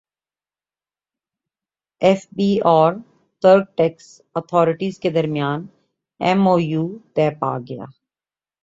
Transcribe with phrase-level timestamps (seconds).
[2.01, 2.93] F B اور
[3.43, 5.65] ترک tax authorities کے درمیان
[6.19, 6.85] ایم او یو
[7.15, 7.85] طے پاگیا